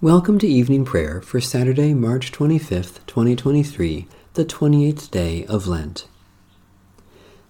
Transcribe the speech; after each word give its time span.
Welcome 0.00 0.38
to 0.38 0.46
evening 0.46 0.84
prayer 0.84 1.20
for 1.20 1.40
Saturday, 1.40 1.92
March 1.92 2.30
25th, 2.30 3.04
2023, 3.08 4.06
the 4.34 4.44
28th 4.44 5.10
day 5.10 5.44
of 5.46 5.66
Lent. 5.66 6.06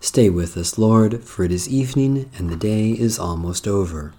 Stay 0.01 0.31
with 0.31 0.57
us, 0.57 0.79
Lord, 0.79 1.23
for 1.23 1.45
it 1.45 1.53
is 1.53 1.69
evening 1.69 2.31
and 2.39 2.49
the 2.49 2.57
day 2.57 2.93
is 2.93 3.19
almost 3.19 3.69
over. 3.69 4.15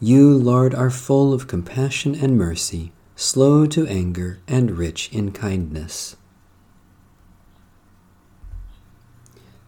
You, 0.00 0.38
Lord, 0.38 0.74
are 0.74 0.88
full 0.88 1.34
of 1.34 1.46
compassion 1.46 2.14
and 2.14 2.38
mercy, 2.38 2.92
slow 3.14 3.66
to 3.66 3.86
anger, 3.86 4.38
and 4.48 4.78
rich 4.78 5.12
in 5.12 5.32
kindness. 5.32 6.16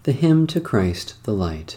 The 0.05 0.13
Hymn 0.13 0.47
to 0.47 0.63
Christ 0.63 1.23
the 1.25 1.35
Light. 1.35 1.77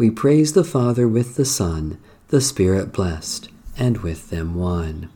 we 0.00 0.10
praise 0.10 0.54
the 0.54 0.64
Father 0.64 1.06
with 1.06 1.36
the 1.36 1.44
Son, 1.44 1.98
the 2.28 2.40
Spirit 2.40 2.90
blessed, 2.90 3.50
and 3.76 3.98
with 3.98 4.30
them 4.30 4.54
one. 4.54 5.10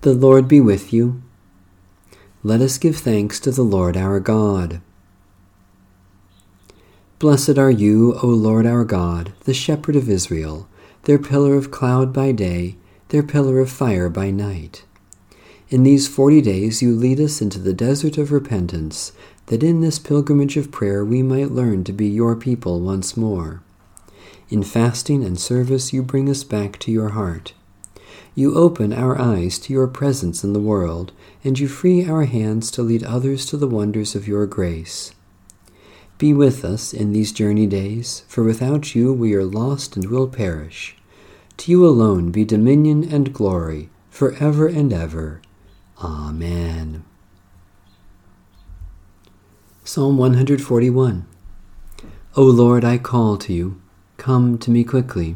The 0.00 0.12
Lord 0.12 0.48
be 0.48 0.60
with 0.60 0.92
you. 0.92 1.22
Let 2.42 2.60
us 2.60 2.78
give 2.78 2.96
thanks 2.96 3.38
to 3.38 3.52
the 3.52 3.62
Lord 3.62 3.96
our 3.96 4.18
God. 4.18 4.80
Blessed 7.20 7.58
are 7.58 7.70
you, 7.70 8.18
O 8.24 8.26
Lord 8.26 8.66
our 8.66 8.84
God, 8.84 9.32
the 9.44 9.54
Shepherd 9.54 9.94
of 9.94 10.08
Israel, 10.08 10.68
their 11.04 11.16
pillar 11.16 11.54
of 11.54 11.70
cloud 11.70 12.12
by 12.12 12.32
day, 12.32 12.74
their 13.10 13.22
pillar 13.22 13.60
of 13.60 13.70
fire 13.70 14.08
by 14.08 14.32
night. 14.32 14.84
In 15.68 15.84
these 15.84 16.08
forty 16.08 16.40
days 16.40 16.82
you 16.82 16.92
lead 16.92 17.20
us 17.20 17.40
into 17.40 17.60
the 17.60 17.72
desert 17.72 18.18
of 18.18 18.32
repentance, 18.32 19.12
that 19.50 19.64
in 19.64 19.80
this 19.80 19.98
pilgrimage 19.98 20.56
of 20.56 20.70
prayer 20.70 21.04
we 21.04 21.24
might 21.24 21.50
learn 21.50 21.82
to 21.82 21.92
be 21.92 22.06
your 22.06 22.36
people 22.36 22.80
once 22.80 23.16
more. 23.16 23.60
In 24.48 24.62
fasting 24.62 25.24
and 25.24 25.40
service, 25.40 25.92
you 25.92 26.04
bring 26.04 26.30
us 26.30 26.44
back 26.44 26.78
to 26.78 26.92
your 26.92 27.10
heart. 27.10 27.52
You 28.36 28.54
open 28.54 28.92
our 28.92 29.20
eyes 29.20 29.58
to 29.60 29.72
your 29.72 29.88
presence 29.88 30.44
in 30.44 30.52
the 30.52 30.60
world, 30.60 31.10
and 31.42 31.58
you 31.58 31.66
free 31.66 32.08
our 32.08 32.26
hands 32.26 32.70
to 32.70 32.82
lead 32.82 33.02
others 33.02 33.44
to 33.46 33.56
the 33.56 33.66
wonders 33.66 34.14
of 34.14 34.28
your 34.28 34.46
grace. 34.46 35.12
Be 36.16 36.32
with 36.32 36.64
us 36.64 36.94
in 36.94 37.12
these 37.12 37.32
journey 37.32 37.66
days, 37.66 38.22
for 38.28 38.44
without 38.44 38.94
you 38.94 39.12
we 39.12 39.34
are 39.34 39.44
lost 39.44 39.96
and 39.96 40.08
will 40.08 40.28
perish. 40.28 40.94
To 41.56 41.72
you 41.72 41.84
alone 41.84 42.30
be 42.30 42.44
dominion 42.44 43.12
and 43.12 43.34
glory, 43.34 43.90
for 44.10 44.32
ever 44.34 44.68
and 44.68 44.92
ever. 44.92 45.42
Amen. 45.98 47.02
Psalm 49.92 50.16
141 50.18 51.26
O 52.36 52.44
Lord, 52.44 52.84
I 52.84 52.96
call 52.96 53.36
to 53.38 53.52
you. 53.52 53.82
Come 54.18 54.56
to 54.58 54.70
me 54.70 54.84
quickly. 54.84 55.34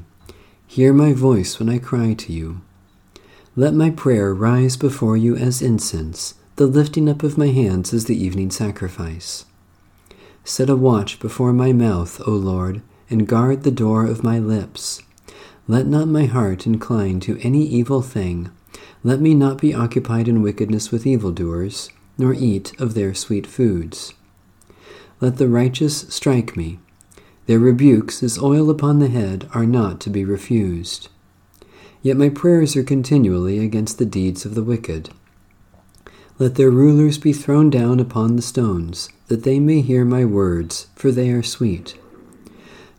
Hear 0.69 0.93
my 0.93 1.13
voice 1.13 1.59
when 1.59 1.69
I 1.69 1.79
cry 1.81 2.15
to 2.15 2.33
you. 2.33 2.61
Let 3.57 3.75
my 3.75 3.91
prayer 3.91 4.33
rise 4.33 4.77
before 4.77 5.17
you 5.17 5.35
as 5.35 5.61
incense, 5.61 6.35
the 6.55 6.69
lifting 6.69 7.09
up 7.09 7.25
of 7.25 7.37
my 7.37 7.49
hands 7.49 7.93
as 7.93 8.05
the 8.05 8.15
evening 8.15 8.53
sacrifice. 8.53 9.45
Set 10.45 10.71
a 10.71 10.77
watch 10.77 11.19
before 11.19 11.53
my 11.53 11.73
mouth, 11.73 12.21
O 12.25 12.31
Lord, 12.31 12.81
and 13.11 13.27
guard 13.27 13.65
the 13.65 13.73
door 13.73 14.07
of 14.07 14.23
my 14.23 14.39
lips. 14.39 15.03
Let 15.67 15.89
not 15.89 16.07
my 16.07 16.27
heart 16.27 16.65
incline 16.65 17.19
to 17.27 17.41
any 17.41 17.65
evil 17.67 18.03
thing. 18.03 18.53
Let 19.03 19.21
me 19.21 19.35
not 19.35 19.61
be 19.61 19.75
occupied 19.75 20.29
in 20.29 20.43
wickedness 20.43 20.93
with 20.93 21.09
evildoers, 21.09 21.91
nor 22.17 22.35
eat 22.35 22.73
of 22.81 22.95
their 22.95 23.15
sweet 23.15 23.49
foods. 23.49 24.15
Let 25.25 25.39
the 25.39 25.49
righteous 25.49 26.01
strike 26.11 26.55
me. 26.55 26.81
Their 27.47 27.59
rebukes, 27.59 28.23
as 28.23 28.39
oil 28.39 28.69
upon 28.69 28.99
the 28.99 29.09
head, 29.09 29.49
are 29.55 29.65
not 29.65 29.99
to 30.01 30.11
be 30.11 30.23
refused. 30.23 31.09
Yet 32.03 32.19
my 32.19 32.29
prayers 32.29 32.77
are 32.77 32.83
continually 32.83 33.59
against 33.59 33.97
the 33.97 34.05
deeds 34.05 34.45
of 34.45 34.55
the 34.55 34.63
wicked. 34.63 35.09
Let 36.39 36.57
their 36.57 36.71
rulers 36.71 37.17
be 37.17 37.33
thrown 37.33 37.71
down 37.71 38.01
upon 38.01 38.37
the 38.37 38.43
stones, 38.43 39.09
that 39.29 39.45
they 39.45 39.59
may 39.59 39.81
hear 39.81 40.05
my 40.05 40.27
words, 40.27 40.89
for 40.95 41.11
they 41.11 41.31
are 41.31 41.43
sweet. 41.43 41.99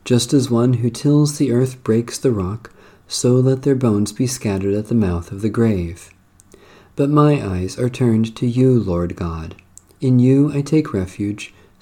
Just 0.03 0.33
as 0.33 0.49
one 0.49 0.73
who 0.73 0.89
tills 0.89 1.37
the 1.37 1.51
earth 1.51 1.83
breaks 1.83 2.17
the 2.17 2.31
rock, 2.31 2.71
so 3.07 3.35
let 3.35 3.61
their 3.61 3.75
bones 3.75 4.11
be 4.11 4.25
scattered 4.25 4.73
at 4.73 4.87
the 4.87 4.95
mouth 4.95 5.31
of 5.31 5.43
the 5.43 5.49
grave. 5.49 6.09
But 6.95 7.11
my 7.11 7.39
eyes 7.39 7.77
are 7.77 7.87
turned 7.87 8.35
to 8.37 8.47
you, 8.47 8.79
Lord 8.79 9.15
God. 9.15 9.53
In 10.01 10.17
you 10.17 10.51
I 10.51 10.63
take 10.63 10.91
refuge 10.91 11.53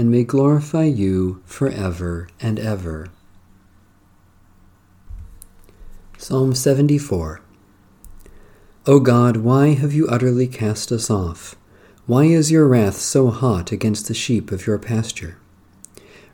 and 0.00 0.10
may 0.10 0.24
glorify 0.24 0.84
you 0.84 1.42
forever 1.44 2.26
and 2.40 2.58
ever. 2.58 3.06
Psalm 6.16 6.54
74 6.54 7.42
O 8.86 8.98
God, 8.98 9.36
why 9.36 9.74
have 9.74 9.92
you 9.92 10.08
utterly 10.08 10.46
cast 10.46 10.90
us 10.90 11.10
off? 11.10 11.54
Why 12.06 12.24
is 12.24 12.50
your 12.50 12.66
wrath 12.66 12.96
so 12.96 13.28
hot 13.28 13.72
against 13.72 14.08
the 14.08 14.14
sheep 14.14 14.50
of 14.50 14.66
your 14.66 14.78
pasture? 14.78 15.36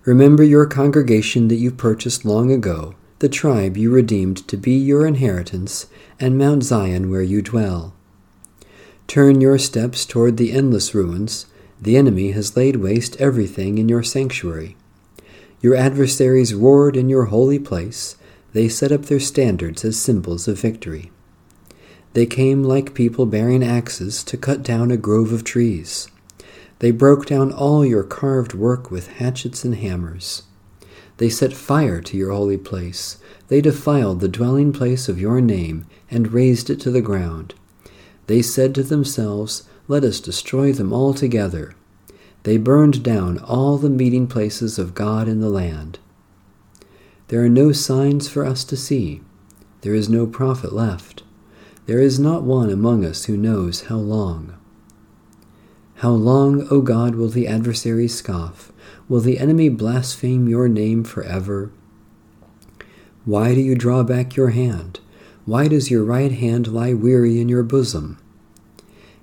Remember 0.04 0.44
your 0.44 0.66
congregation 0.66 1.48
that 1.48 1.56
you 1.56 1.72
purchased 1.72 2.24
long 2.24 2.52
ago, 2.52 2.94
the 3.18 3.28
tribe 3.28 3.76
you 3.76 3.90
redeemed 3.90 4.46
to 4.46 4.56
be 4.56 4.76
your 4.76 5.04
inheritance, 5.08 5.86
and 6.20 6.38
Mount 6.38 6.62
Zion 6.62 7.10
where 7.10 7.20
you 7.20 7.42
dwell. 7.42 7.94
Turn 9.08 9.40
your 9.40 9.58
steps 9.58 10.06
toward 10.06 10.36
the 10.36 10.52
endless 10.52 10.94
ruins 10.94 11.46
the 11.80 11.96
enemy 11.96 12.32
has 12.32 12.56
laid 12.56 12.76
waste 12.76 13.20
everything 13.20 13.78
in 13.78 13.88
your 13.88 14.02
sanctuary. 14.02 14.76
Your 15.60 15.74
adversaries 15.74 16.54
roared 16.54 16.96
in 16.96 17.08
your 17.08 17.26
holy 17.26 17.58
place. 17.58 18.16
They 18.52 18.68
set 18.68 18.92
up 18.92 19.02
their 19.06 19.20
standards 19.20 19.84
as 19.84 19.98
symbols 19.98 20.48
of 20.48 20.60
victory. 20.60 21.10
They 22.12 22.26
came 22.26 22.62
like 22.62 22.94
people 22.94 23.26
bearing 23.26 23.62
axes 23.62 24.24
to 24.24 24.36
cut 24.36 24.62
down 24.62 24.90
a 24.90 24.96
grove 24.96 25.32
of 25.32 25.44
trees. 25.44 26.08
They 26.78 26.90
broke 26.90 27.26
down 27.26 27.52
all 27.52 27.84
your 27.84 28.02
carved 28.02 28.54
work 28.54 28.90
with 28.90 29.08
hatchets 29.14 29.64
and 29.64 29.74
hammers. 29.74 30.42
They 31.18 31.30
set 31.30 31.52
fire 31.52 32.00
to 32.02 32.16
your 32.16 32.32
holy 32.32 32.58
place. 32.58 33.18
They 33.48 33.60
defiled 33.60 34.20
the 34.20 34.28
dwelling 34.28 34.72
place 34.72 35.08
of 35.08 35.20
your 35.20 35.40
name 35.40 35.86
and 36.10 36.32
razed 36.32 36.68
it 36.68 36.80
to 36.80 36.90
the 36.90 37.00
ground. 37.00 37.54
They 38.26 38.42
said 38.42 38.74
to 38.74 38.82
themselves, 38.82 39.68
let 39.88 40.04
us 40.04 40.20
destroy 40.20 40.72
them 40.72 40.92
altogether. 40.92 41.74
They 42.42 42.56
burned 42.56 43.02
down 43.02 43.38
all 43.38 43.76
the 43.76 43.90
meeting 43.90 44.26
places 44.26 44.78
of 44.78 44.94
God 44.94 45.28
in 45.28 45.40
the 45.40 45.50
land. 45.50 45.98
There 47.28 47.44
are 47.44 47.48
no 47.48 47.72
signs 47.72 48.28
for 48.28 48.44
us 48.44 48.64
to 48.64 48.76
see. 48.76 49.20
There 49.80 49.94
is 49.94 50.08
no 50.08 50.26
prophet 50.26 50.72
left. 50.72 51.22
There 51.86 52.00
is 52.00 52.18
not 52.18 52.42
one 52.42 52.70
among 52.70 53.04
us 53.04 53.24
who 53.24 53.36
knows 53.36 53.82
how 53.82 53.96
long. 53.96 54.56
How 55.96 56.10
long, 56.10 56.66
O 56.70 56.80
God, 56.80 57.14
will 57.14 57.28
the 57.28 57.46
adversary 57.46 58.06
scoff? 58.06 58.70
Will 59.08 59.20
the 59.20 59.38
enemy 59.38 59.68
blaspheme 59.68 60.48
your 60.48 60.68
name 60.68 61.04
forever? 61.04 61.70
Why 63.24 63.54
do 63.54 63.60
you 63.60 63.74
draw 63.74 64.02
back 64.02 64.36
your 64.36 64.50
hand? 64.50 65.00
Why 65.46 65.68
does 65.68 65.90
your 65.90 66.04
right 66.04 66.32
hand 66.32 66.68
lie 66.68 66.92
weary 66.92 67.40
in 67.40 67.48
your 67.48 67.62
bosom? 67.62 68.18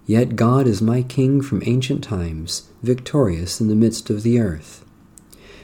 Yet 0.06 0.36
God 0.36 0.68
is 0.68 0.82
my 0.82 1.02
King 1.02 1.42
from 1.42 1.64
ancient 1.66 2.04
times, 2.04 2.70
victorious 2.82 3.62
in 3.62 3.68
the 3.68 3.76
midst 3.76 4.10
of 4.10 4.24
the 4.24 4.40
earth. 4.40 4.84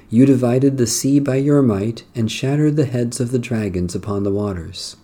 You 0.09 0.25
divided 0.25 0.77
the 0.77 0.87
sea 0.87 1.19
by 1.19 1.35
your 1.35 1.61
might, 1.61 2.03
and 2.15 2.31
shattered 2.31 2.75
the 2.75 2.85
heads 2.85 3.19
of 3.19 3.31
the 3.31 3.39
dragons 3.39 3.93
upon 3.93 4.23
the 4.23 4.31
waters. 4.31 4.95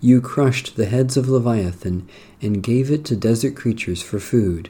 You 0.00 0.20
crushed 0.20 0.76
the 0.76 0.86
heads 0.86 1.16
of 1.16 1.28
Leviathan 1.28 2.06
and 2.42 2.62
gave 2.62 2.90
it 2.90 3.04
to 3.06 3.16
desert 3.16 3.56
creatures 3.56 4.02
for 4.02 4.20
food. 4.20 4.68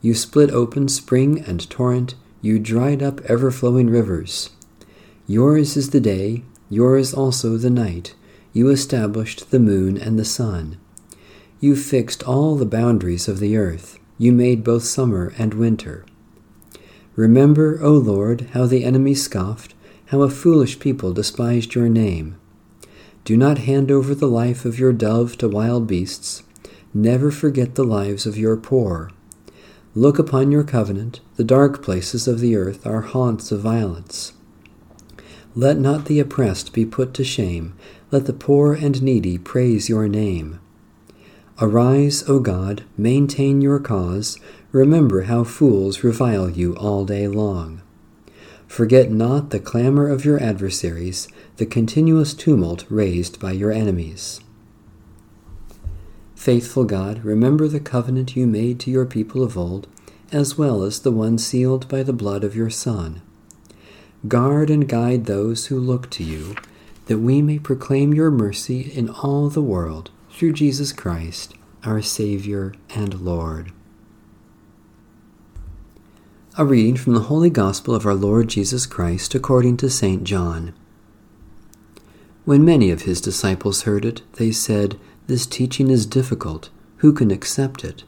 You 0.00 0.14
split 0.14 0.50
open 0.50 0.88
spring 0.88 1.44
and 1.46 1.68
torrent, 1.68 2.14
you 2.40 2.58
dried 2.58 3.02
up 3.02 3.20
ever 3.26 3.50
flowing 3.50 3.90
rivers. 3.90 4.50
Yours 5.26 5.76
is 5.76 5.90
the 5.90 6.00
day, 6.00 6.42
yours 6.70 7.12
also 7.12 7.58
the 7.58 7.70
night. 7.70 8.14
You 8.52 8.70
established 8.70 9.50
the 9.50 9.60
moon 9.60 9.98
and 9.98 10.18
the 10.18 10.24
sun. 10.24 10.78
You 11.62 11.76
fixed 11.76 12.22
all 12.22 12.56
the 12.56 12.64
boundaries 12.64 13.28
of 13.28 13.38
the 13.38 13.54
earth. 13.58 13.98
You 14.16 14.32
made 14.32 14.64
both 14.64 14.84
summer 14.84 15.34
and 15.36 15.52
winter. 15.52 16.06
Remember, 17.16 17.78
O 17.82 17.92
Lord, 17.92 18.48
how 18.52 18.64
the 18.64 18.82
enemy 18.82 19.14
scoffed, 19.14 19.74
how 20.06 20.22
a 20.22 20.30
foolish 20.30 20.78
people 20.78 21.12
despised 21.12 21.74
your 21.74 21.90
name. 21.90 22.40
Do 23.26 23.36
not 23.36 23.58
hand 23.58 23.90
over 23.90 24.14
the 24.14 24.26
life 24.26 24.64
of 24.64 24.78
your 24.78 24.94
dove 24.94 25.36
to 25.36 25.50
wild 25.50 25.86
beasts. 25.86 26.42
Never 26.94 27.30
forget 27.30 27.74
the 27.74 27.84
lives 27.84 28.24
of 28.24 28.38
your 28.38 28.56
poor. 28.56 29.10
Look 29.94 30.18
upon 30.18 30.50
your 30.50 30.64
covenant. 30.64 31.20
The 31.36 31.44
dark 31.44 31.82
places 31.82 32.26
of 32.26 32.40
the 32.40 32.56
earth 32.56 32.86
are 32.86 33.02
haunts 33.02 33.52
of 33.52 33.60
violence. 33.60 34.32
Let 35.54 35.78
not 35.78 36.06
the 36.06 36.20
oppressed 36.20 36.72
be 36.72 36.86
put 36.86 37.12
to 37.14 37.24
shame. 37.24 37.74
Let 38.10 38.24
the 38.24 38.32
poor 38.32 38.72
and 38.72 39.02
needy 39.02 39.36
praise 39.36 39.90
your 39.90 40.08
name. 40.08 40.58
Arise, 41.62 42.26
O 42.26 42.38
God, 42.38 42.84
maintain 42.96 43.60
your 43.60 43.78
cause. 43.78 44.38
Remember 44.72 45.22
how 45.22 45.44
fools 45.44 46.02
revile 46.02 46.48
you 46.48 46.74
all 46.76 47.04
day 47.04 47.28
long. 47.28 47.82
Forget 48.66 49.10
not 49.10 49.50
the 49.50 49.60
clamor 49.60 50.08
of 50.08 50.24
your 50.24 50.42
adversaries, 50.42 51.28
the 51.58 51.66
continuous 51.66 52.32
tumult 52.32 52.86
raised 52.88 53.38
by 53.38 53.52
your 53.52 53.70
enemies. 53.70 54.40
Faithful 56.34 56.84
God, 56.84 57.22
remember 57.26 57.68
the 57.68 57.78
covenant 57.78 58.34
you 58.34 58.46
made 58.46 58.80
to 58.80 58.90
your 58.90 59.04
people 59.04 59.42
of 59.42 59.58
old, 59.58 59.86
as 60.32 60.56
well 60.56 60.82
as 60.82 61.00
the 61.00 61.12
one 61.12 61.36
sealed 61.36 61.86
by 61.88 62.02
the 62.02 62.14
blood 62.14 62.42
of 62.42 62.56
your 62.56 62.70
Son. 62.70 63.20
Guard 64.26 64.70
and 64.70 64.88
guide 64.88 65.26
those 65.26 65.66
who 65.66 65.78
look 65.78 66.08
to 66.12 66.24
you, 66.24 66.54
that 67.04 67.18
we 67.18 67.42
may 67.42 67.58
proclaim 67.58 68.14
your 68.14 68.30
mercy 68.30 68.80
in 68.80 69.10
all 69.10 69.50
the 69.50 69.60
world 69.60 70.10
through 70.40 70.52
Jesus 70.54 70.90
Christ, 70.90 71.52
our 71.84 72.00
Savior 72.00 72.72
and 72.94 73.20
Lord. 73.20 73.72
A 76.56 76.64
reading 76.64 76.96
from 76.96 77.12
the 77.12 77.28
Holy 77.28 77.50
Gospel 77.50 77.94
of 77.94 78.06
our 78.06 78.14
Lord 78.14 78.48
Jesus 78.48 78.86
Christ 78.86 79.34
according 79.34 79.76
to 79.76 79.90
St. 79.90 80.24
John. 80.24 80.72
When 82.46 82.64
many 82.64 82.90
of 82.90 83.02
his 83.02 83.20
disciples 83.20 83.82
heard 83.82 84.06
it, 84.06 84.22
they 84.36 84.50
said, 84.50 84.98
This 85.26 85.44
teaching 85.44 85.90
is 85.90 86.06
difficult. 86.06 86.70
Who 87.00 87.12
can 87.12 87.30
accept 87.30 87.84
it? 87.84 88.04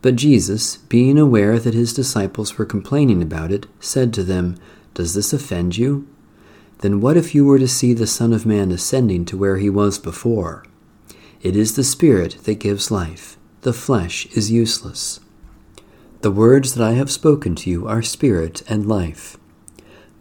But 0.00 0.16
Jesus, 0.16 0.78
being 0.78 1.18
aware 1.18 1.60
that 1.60 1.72
his 1.72 1.94
disciples 1.94 2.58
were 2.58 2.66
complaining 2.66 3.22
about 3.22 3.52
it, 3.52 3.66
said 3.78 4.12
to 4.14 4.24
them, 4.24 4.56
Does 4.94 5.14
this 5.14 5.32
offend 5.32 5.76
you? 5.76 6.08
Then 6.78 7.00
what 7.00 7.16
if 7.16 7.32
you 7.32 7.44
were 7.44 7.60
to 7.60 7.68
see 7.68 7.92
the 7.92 8.08
Son 8.08 8.32
of 8.32 8.44
Man 8.44 8.72
ascending 8.72 9.24
to 9.26 9.38
where 9.38 9.58
he 9.58 9.70
was 9.70 10.00
before? 10.00 10.64
It 11.42 11.56
is 11.56 11.74
the 11.74 11.82
Spirit 11.82 12.38
that 12.44 12.60
gives 12.60 12.92
life, 12.92 13.36
the 13.62 13.72
flesh 13.72 14.26
is 14.26 14.52
useless. 14.52 15.18
The 16.20 16.30
words 16.30 16.74
that 16.74 16.86
I 16.86 16.92
have 16.92 17.10
spoken 17.10 17.56
to 17.56 17.70
you 17.70 17.84
are 17.88 18.00
spirit 18.00 18.62
and 18.68 18.86
life. 18.86 19.36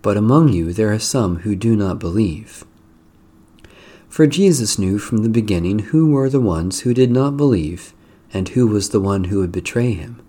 But 0.01 0.17
among 0.17 0.49
you 0.49 0.73
there 0.73 0.91
are 0.91 0.97
some 0.97 1.37
who 1.37 1.55
do 1.55 1.75
not 1.75 1.99
believe. 1.99 2.65
For 4.09 4.25
Jesus 4.25 4.79
knew 4.79 4.97
from 4.97 5.19
the 5.19 5.29
beginning 5.29 5.77
who 5.93 6.09
were 6.09 6.27
the 6.27 6.41
ones 6.41 6.79
who 6.79 6.93
did 6.93 7.11
not 7.11 7.37
believe, 7.37 7.93
and 8.33 8.49
who 8.49 8.65
was 8.65 8.89
the 8.89 8.99
one 8.99 9.25
who 9.25 9.41
would 9.41 9.51
betray 9.51 9.93
him. 9.93 10.23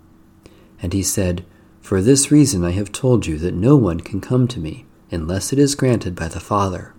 And 0.82 0.92
he 0.92 1.02
said, 1.02 1.42
For 1.80 2.02
this 2.02 2.30
reason 2.30 2.66
I 2.66 2.72
have 2.72 2.92
told 2.92 3.26
you 3.26 3.38
that 3.38 3.54
no 3.54 3.76
one 3.76 4.00
can 4.00 4.20
come 4.20 4.46
to 4.48 4.60
me 4.60 4.84
unless 5.10 5.54
it 5.54 5.58
is 5.58 5.74
granted 5.74 6.14
by 6.14 6.28
the 6.28 6.38
Father. 6.38 6.92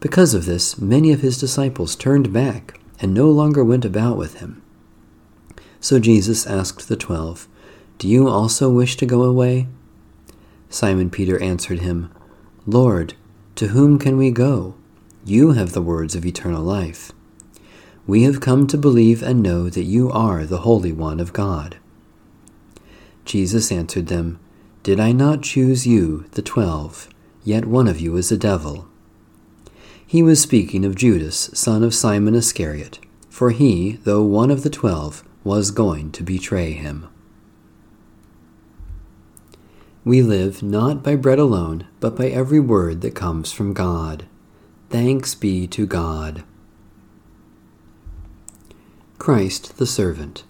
Because 0.00 0.32
of 0.32 0.46
this, 0.46 0.78
many 0.78 1.12
of 1.12 1.20
his 1.20 1.38
disciples 1.38 1.94
turned 1.94 2.32
back 2.32 2.80
and 3.00 3.12
no 3.12 3.30
longer 3.30 3.62
went 3.62 3.84
about 3.84 4.16
with 4.16 4.40
him. 4.40 4.62
So 5.78 5.98
Jesus 5.98 6.46
asked 6.46 6.88
the 6.88 6.96
twelve, 6.96 7.46
Do 7.98 8.08
you 8.08 8.26
also 8.26 8.70
wish 8.70 8.96
to 8.96 9.06
go 9.06 9.22
away? 9.22 9.68
Simon 10.70 11.10
Peter 11.10 11.40
answered 11.42 11.80
him, 11.80 12.10
Lord, 12.66 13.14
to 13.56 13.68
whom 13.68 13.98
can 13.98 14.16
we 14.16 14.30
go? 14.30 14.74
You 15.24 15.52
have 15.52 15.72
the 15.72 15.82
words 15.82 16.14
of 16.14 16.24
eternal 16.24 16.62
life. 16.62 17.12
We 18.06 18.22
have 18.22 18.40
come 18.40 18.66
to 18.68 18.78
believe 18.78 19.22
and 19.22 19.42
know 19.42 19.68
that 19.68 19.84
you 19.84 20.10
are 20.10 20.44
the 20.46 20.58
Holy 20.60 20.92
One 20.92 21.20
of 21.20 21.32
God. 21.32 21.76
Jesus 23.24 23.70
answered 23.70 24.06
them, 24.06 24.40
Did 24.82 24.98
I 24.98 25.12
not 25.12 25.42
choose 25.42 25.86
you, 25.86 26.24
the 26.32 26.42
twelve? 26.42 27.08
Yet 27.44 27.66
one 27.66 27.86
of 27.86 28.00
you 28.00 28.16
is 28.16 28.32
a 28.32 28.38
devil. 28.38 28.89
He 30.10 30.24
was 30.24 30.42
speaking 30.42 30.84
of 30.84 30.96
Judas, 30.96 31.50
son 31.54 31.84
of 31.84 31.94
Simon 31.94 32.34
Iscariot, 32.34 32.98
for 33.28 33.52
he, 33.52 33.92
though 34.02 34.24
one 34.24 34.50
of 34.50 34.64
the 34.64 34.68
twelve, 34.68 35.22
was 35.44 35.70
going 35.70 36.10
to 36.10 36.24
betray 36.24 36.72
him. 36.72 37.06
We 40.04 40.20
live 40.20 40.64
not 40.64 41.04
by 41.04 41.14
bread 41.14 41.38
alone, 41.38 41.86
but 42.00 42.16
by 42.16 42.26
every 42.26 42.58
word 42.58 43.02
that 43.02 43.14
comes 43.14 43.52
from 43.52 43.72
God. 43.72 44.26
Thanks 44.88 45.36
be 45.36 45.68
to 45.68 45.86
God. 45.86 46.42
Christ 49.18 49.78
the 49.78 49.86
Servant. 49.86 50.42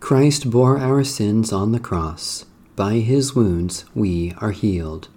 Christ 0.00 0.50
bore 0.50 0.76
our 0.76 1.04
sins 1.04 1.52
on 1.52 1.70
the 1.70 1.78
cross. 1.78 2.46
By 2.74 2.94
his 2.94 3.36
wounds 3.36 3.84
we 3.94 4.34
are 4.38 4.50
healed. 4.50 5.08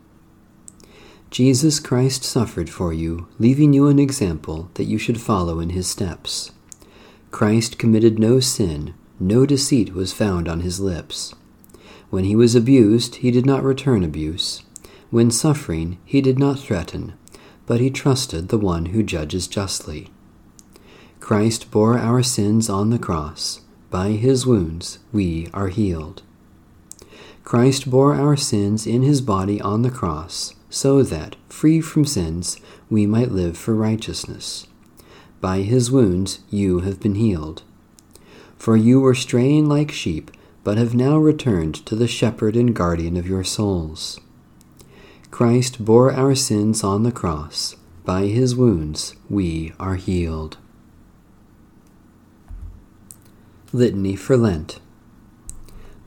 Jesus 1.29 1.79
Christ 1.79 2.23
suffered 2.23 2.69
for 2.69 2.93
you, 2.93 3.27
leaving 3.37 3.73
you 3.73 3.87
an 3.87 3.99
example 3.99 4.69
that 4.75 4.85
you 4.85 4.97
should 4.97 5.19
follow 5.19 5.59
in 5.59 5.71
his 5.71 5.87
steps. 5.87 6.51
Christ 7.31 7.77
committed 7.77 8.17
no 8.17 8.39
sin, 8.39 8.93
no 9.19 9.45
deceit 9.45 9.93
was 9.93 10.13
found 10.13 10.47
on 10.47 10.61
his 10.61 10.79
lips. 10.79 11.35
When 12.09 12.23
he 12.23 12.35
was 12.35 12.55
abused, 12.55 13.15
he 13.17 13.31
did 13.31 13.45
not 13.45 13.63
return 13.63 14.03
abuse. 14.03 14.63
When 15.09 15.29
suffering, 15.29 15.97
he 16.05 16.21
did 16.21 16.39
not 16.39 16.59
threaten, 16.59 17.13
but 17.65 17.81
he 17.81 17.89
trusted 17.89 18.47
the 18.47 18.57
one 18.57 18.87
who 18.87 19.03
judges 19.03 19.47
justly. 19.47 20.09
Christ 21.19 21.69
bore 21.71 21.97
our 21.97 22.23
sins 22.23 22.69
on 22.69 22.89
the 22.89 22.99
cross. 22.99 23.61
By 23.89 24.11
his 24.11 24.45
wounds 24.45 24.99
we 25.11 25.49
are 25.53 25.69
healed. 25.69 26.21
Christ 27.43 27.89
bore 27.89 28.13
our 28.13 28.35
sins 28.35 28.85
in 28.85 29.01
his 29.01 29.21
body 29.21 29.61
on 29.61 29.81
the 29.81 29.91
cross, 29.91 30.53
so 30.77 31.01
that, 31.01 31.35
free 31.49 31.81
from 31.81 32.05
sins, 32.05 32.57
we 32.89 33.07
might 33.07 33.31
live 33.31 33.57
for 33.57 33.73
righteousness. 33.73 34.67
By 35.41 35.61
his 35.61 35.89
wounds 35.89 36.39
you 36.49 36.79
have 36.81 36.99
been 36.99 37.15
healed. 37.15 37.63
For 38.57 38.77
you 38.77 38.99
were 38.99 39.15
straying 39.15 39.67
like 39.67 39.91
sheep, 39.91 40.29
but 40.63 40.77
have 40.77 40.93
now 40.93 41.17
returned 41.17 41.75
to 41.87 41.95
the 41.95 42.07
shepherd 42.07 42.55
and 42.55 42.75
guardian 42.75 43.17
of 43.17 43.27
your 43.27 43.43
souls. 43.43 44.19
Christ 45.31 45.83
bore 45.83 46.11
our 46.13 46.35
sins 46.35 46.83
on 46.83 47.03
the 47.03 47.11
cross. 47.11 47.75
By 48.05 48.27
his 48.27 48.55
wounds 48.55 49.15
we 49.29 49.73
are 49.79 49.95
healed. 49.95 50.57
Litany 53.73 54.15
for 54.15 54.37
Lent. 54.37 54.79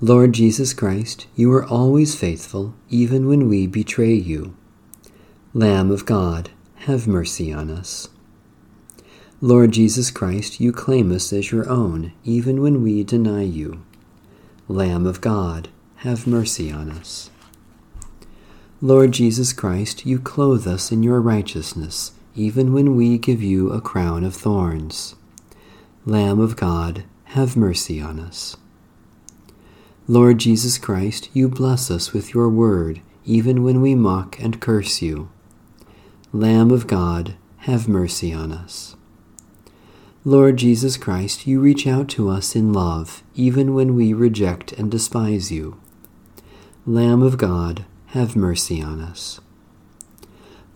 Lord 0.01 0.33
Jesus 0.33 0.73
Christ, 0.73 1.27
you 1.37 1.53
are 1.53 1.65
always 1.65 2.15
faithful, 2.15 2.75
even 2.89 3.29
when 3.29 3.49
we 3.49 3.67
betray 3.67 4.15
you. 4.15 4.57
Lamb 5.53 5.91
of 5.91 6.07
God, 6.07 6.51
have 6.87 7.09
mercy 7.09 7.53
on 7.53 7.71
us. 7.71 8.09
Lord 9.41 9.73
Jesus 9.73 10.13
Christ, 10.13 10.61
you 10.61 10.71
claim 10.71 11.11
us 11.11 11.33
as 11.33 11.51
your 11.51 11.69
own, 11.69 12.13
even 12.23 12.63
when 12.63 12.85
we 12.85 13.03
deny 13.03 13.43
you. 13.43 13.83
Lamb 14.69 15.09
of 15.09 15.21
God, 15.21 15.69
have 15.97 16.25
mercy 16.25 16.71
on 16.71 16.89
us. 16.89 17.31
Lord 18.81 19.11
Jesus 19.11 19.53
Christ, 19.53 20.07
you 20.07 20.21
clothe 20.21 20.69
us 20.69 20.93
in 20.93 21.03
your 21.03 21.21
righteousness, 21.21 22.13
even 22.37 22.73
when 22.73 22.95
we 22.95 23.19
give 23.19 23.43
you 23.43 23.73
a 23.73 23.81
crown 23.81 24.23
of 24.23 24.37
thorns. 24.37 25.17
Lamb 26.07 26.39
of 26.39 26.55
God, 26.55 27.03
have 27.25 27.57
mercy 27.57 28.01
on 28.01 28.21
us. 28.21 28.57
Lord 30.07 30.39
Jesus 30.39 30.79
Christ, 30.79 31.29
you 31.33 31.49
bless 31.49 31.91
us 31.91 32.13
with 32.13 32.35
your 32.35 32.49
word, 32.49 33.01
even 33.25 33.65
when 33.65 33.81
we 33.83 33.97
mock 33.97 34.39
and 34.39 34.61
curse 34.61 35.03
you. 35.03 35.29
Lamb 36.33 36.71
of 36.71 36.87
God, 36.87 37.35
have 37.59 37.89
mercy 37.89 38.33
on 38.33 38.53
us. 38.53 38.95
Lord 40.25 40.59
Jesus 40.59 40.97
Christ, 40.97 41.45
you 41.49 41.59
reach 41.61 41.89
out 41.89 42.09
to 42.11 42.29
us 42.29 42.55
in 42.55 42.73
love, 42.73 43.25
even 43.35 43.75
when 43.75 43.97
we 43.97 44.13
reject 44.13 44.71
and 44.73 44.93
despise 44.93 45.51
you. 45.51 45.81
Lamb 46.87 47.21
of 47.21 47.37
God, 47.37 47.85
have 48.09 48.37
mercy 48.37 48.81
on 48.81 49.01
us. 49.01 49.41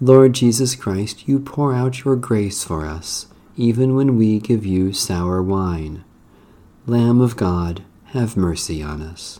Lord 0.00 0.32
Jesus 0.32 0.74
Christ, 0.74 1.28
you 1.28 1.38
pour 1.38 1.72
out 1.72 2.04
your 2.04 2.16
grace 2.16 2.64
for 2.64 2.84
us, 2.84 3.26
even 3.56 3.94
when 3.94 4.18
we 4.18 4.40
give 4.40 4.66
you 4.66 4.92
sour 4.92 5.40
wine. 5.40 6.02
Lamb 6.84 7.20
of 7.20 7.36
God, 7.36 7.84
have 8.06 8.36
mercy 8.36 8.82
on 8.82 9.00
us. 9.00 9.38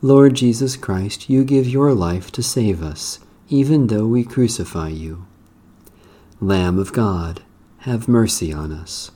Lord 0.00 0.32
Jesus 0.32 0.76
Christ, 0.76 1.28
you 1.28 1.44
give 1.44 1.68
your 1.68 1.92
life 1.92 2.32
to 2.32 2.42
save 2.42 2.82
us, 2.82 3.18
even 3.50 3.88
though 3.88 4.06
we 4.06 4.24
crucify 4.24 4.88
you. 4.88 5.26
Lamb 6.40 6.78
of 6.78 6.92
God, 6.92 7.42
have 7.80 8.08
mercy 8.08 8.52
on 8.52 8.72
us. 8.72 9.10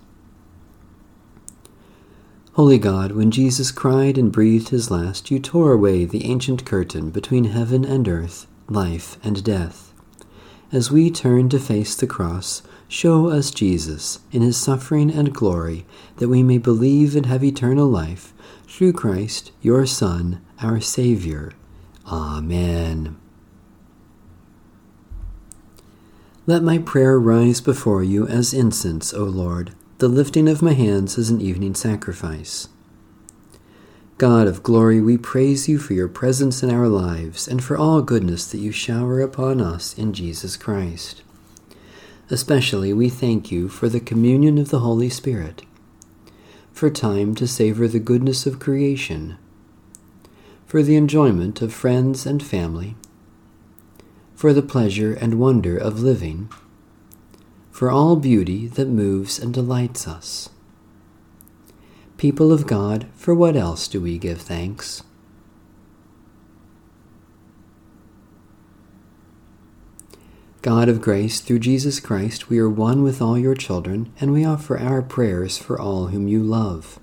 Holy 2.54 2.78
God, 2.78 3.12
when 3.12 3.30
Jesus 3.30 3.70
cried 3.72 4.18
and 4.18 4.30
breathed 4.30 4.68
his 4.68 4.90
last, 4.90 5.30
you 5.30 5.38
tore 5.38 5.72
away 5.72 6.04
the 6.04 6.24
ancient 6.24 6.64
curtain 6.64 7.10
between 7.10 7.44
heaven 7.44 7.84
and 7.84 8.06
earth, 8.06 8.46
life 8.68 9.16
and 9.24 9.42
death. 9.42 9.92
As 10.72 10.90
we 10.90 11.10
turn 11.10 11.48
to 11.50 11.58
face 11.58 11.94
the 11.94 12.06
cross, 12.06 12.62
show 12.88 13.28
us 13.28 13.50
Jesus 13.50 14.20
in 14.32 14.42
his 14.42 14.56
suffering 14.56 15.10
and 15.10 15.32
glory, 15.32 15.86
that 16.16 16.28
we 16.28 16.42
may 16.42 16.58
believe 16.58 17.14
and 17.14 17.26
have 17.26 17.44
eternal 17.44 17.86
life, 17.86 18.32
through 18.66 18.92
Christ, 18.92 19.52
your 19.60 19.86
Son, 19.86 20.40
our 20.60 20.80
Savior. 20.80 21.52
Amen. 22.06 23.16
Let 26.46 26.62
my 26.62 26.78
prayer 26.78 27.18
rise 27.18 27.60
before 27.60 28.02
you 28.02 28.26
as 28.26 28.52
incense, 28.52 29.14
O 29.14 29.24
Lord 29.24 29.72
the 29.98 30.08
lifting 30.08 30.48
of 30.48 30.60
my 30.60 30.72
hands 30.72 31.16
as 31.16 31.30
an 31.30 31.40
evening 31.40 31.74
sacrifice. 31.74 32.68
God 34.18 34.46
of 34.46 34.62
glory, 34.62 35.00
we 35.00 35.16
praise 35.16 35.68
you 35.68 35.78
for 35.78 35.94
your 35.94 36.08
presence 36.08 36.62
in 36.62 36.70
our 36.70 36.88
lives 36.88 37.46
and 37.46 37.62
for 37.62 37.76
all 37.76 38.02
goodness 38.02 38.50
that 38.50 38.58
you 38.58 38.72
shower 38.72 39.20
upon 39.20 39.60
us 39.60 39.96
in 39.96 40.12
Jesus 40.12 40.56
Christ. 40.56 41.22
Especially 42.28 42.92
we 42.92 43.08
thank 43.08 43.52
you 43.52 43.68
for 43.68 43.88
the 43.88 44.00
communion 44.00 44.58
of 44.58 44.70
the 44.70 44.80
Holy 44.80 45.08
Spirit, 45.08 45.62
for 46.72 46.90
time 46.90 47.34
to 47.36 47.46
savor 47.46 47.86
the 47.86 48.00
goodness 48.00 48.46
of 48.46 48.58
creation, 48.58 49.38
for 50.66 50.82
the 50.82 50.96
enjoyment 50.96 51.62
of 51.62 51.72
friends 51.72 52.26
and 52.26 52.42
family, 52.42 52.96
for 54.44 54.52
the 54.52 54.60
pleasure 54.60 55.14
and 55.14 55.40
wonder 55.40 55.74
of 55.74 56.02
living 56.02 56.50
for 57.70 57.90
all 57.90 58.14
beauty 58.14 58.66
that 58.66 58.86
moves 58.86 59.38
and 59.38 59.54
delights 59.54 60.06
us. 60.06 60.50
People 62.18 62.52
of 62.52 62.66
God, 62.66 63.06
for 63.14 63.34
what 63.34 63.56
else 63.56 63.88
do 63.88 64.02
we 64.02 64.18
give 64.18 64.42
thanks? 64.42 65.02
God 70.60 70.90
of 70.90 71.00
grace, 71.00 71.40
through 71.40 71.60
Jesus 71.60 71.98
Christ, 71.98 72.50
we 72.50 72.58
are 72.58 72.68
one 72.68 73.02
with 73.02 73.22
all 73.22 73.38
your 73.38 73.54
children, 73.54 74.12
and 74.20 74.30
we 74.30 74.44
offer 74.44 74.78
our 74.78 75.00
prayers 75.00 75.56
for 75.56 75.80
all 75.80 76.08
whom 76.08 76.28
you 76.28 76.42
love. 76.42 77.00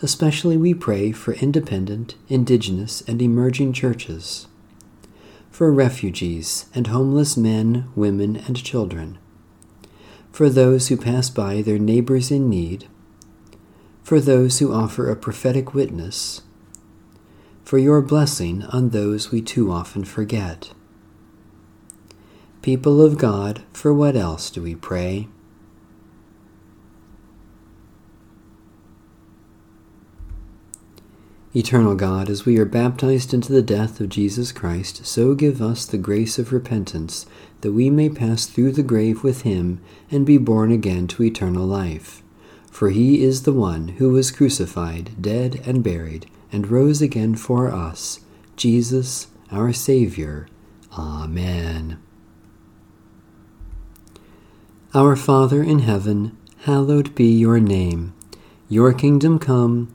Especially 0.00 0.56
we 0.56 0.72
pray 0.72 1.10
for 1.10 1.34
independent, 1.34 2.14
indigenous, 2.28 3.00
and 3.08 3.20
emerging 3.20 3.72
churches, 3.72 4.46
for 5.54 5.72
refugees 5.72 6.66
and 6.74 6.88
homeless 6.88 7.36
men, 7.36 7.88
women, 7.94 8.34
and 8.34 8.64
children 8.64 9.16
for 10.32 10.50
those 10.50 10.88
who 10.88 10.96
pass 10.96 11.30
by 11.30 11.62
their 11.62 11.78
neighbors 11.78 12.32
in 12.32 12.50
need, 12.50 12.88
for 14.02 14.18
those 14.18 14.58
who 14.58 14.74
offer 14.74 15.08
a 15.08 15.14
prophetic 15.14 15.72
witness, 15.72 16.42
for 17.62 17.78
your 17.78 18.02
blessing 18.02 18.64
on 18.64 18.88
those 18.88 19.30
we 19.30 19.40
too 19.40 19.70
often 19.70 20.02
forget. 20.02 20.72
People 22.62 23.00
of 23.00 23.16
God, 23.16 23.62
for 23.72 23.94
what 23.94 24.16
else 24.16 24.50
do 24.50 24.60
we 24.60 24.74
pray? 24.74 25.28
Eternal 31.56 31.94
God, 31.94 32.28
as 32.28 32.44
we 32.44 32.58
are 32.58 32.64
baptized 32.64 33.32
into 33.32 33.52
the 33.52 33.62
death 33.62 34.00
of 34.00 34.08
Jesus 34.08 34.50
Christ, 34.50 35.06
so 35.06 35.36
give 35.36 35.62
us 35.62 35.86
the 35.86 35.96
grace 35.96 36.36
of 36.36 36.52
repentance, 36.52 37.26
that 37.60 37.70
we 37.70 37.90
may 37.90 38.08
pass 38.08 38.46
through 38.46 38.72
the 38.72 38.82
grave 38.82 39.22
with 39.22 39.42
him 39.42 39.80
and 40.10 40.26
be 40.26 40.36
born 40.36 40.72
again 40.72 41.06
to 41.06 41.22
eternal 41.22 41.64
life. 41.64 42.24
For 42.72 42.90
he 42.90 43.22
is 43.22 43.44
the 43.44 43.52
one 43.52 43.86
who 43.86 44.10
was 44.10 44.32
crucified, 44.32 45.12
dead, 45.22 45.62
and 45.64 45.84
buried, 45.84 46.26
and 46.50 46.66
rose 46.66 47.00
again 47.00 47.36
for 47.36 47.68
us, 47.72 48.18
Jesus, 48.56 49.28
our 49.52 49.72
Saviour. 49.72 50.48
Amen. 50.98 51.98
Our 54.92 55.14
Father 55.14 55.62
in 55.62 55.80
heaven, 55.80 56.36
hallowed 56.62 57.14
be 57.14 57.32
your 57.32 57.60
name. 57.60 58.12
Your 58.68 58.92
kingdom 58.92 59.38
come 59.38 59.94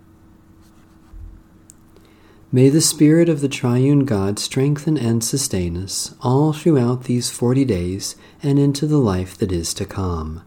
May 2.53 2.67
the 2.67 2.81
Spirit 2.81 3.29
of 3.29 3.39
the 3.39 3.47
Triune 3.47 4.03
God 4.03 4.37
strengthen 4.37 4.97
and 4.97 5.23
sustain 5.23 5.77
us 5.77 6.13
all 6.19 6.51
throughout 6.51 7.05
these 7.05 7.29
forty 7.29 7.63
days 7.63 8.17
and 8.43 8.59
into 8.59 8.85
the 8.85 8.97
life 8.97 9.37
that 9.37 9.53
is 9.53 9.73
to 9.75 9.85
come. 9.85 10.43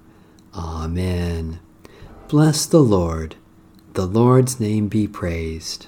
Amen. 0.54 1.60
Bless 2.28 2.66
the 2.66 2.82
Lord. 2.82 3.36
The 3.94 4.04
Lord's 4.04 4.60
name 4.60 4.88
be 4.88 5.08
praised. 5.08 5.86